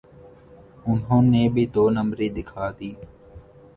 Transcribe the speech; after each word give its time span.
انہوں 0.87 1.21
نے 1.31 1.43
بھی 1.53 1.63
دو 1.75 1.83
نمبری 1.97 2.27
دکھا 2.37 2.65
دی۔ 2.77 2.91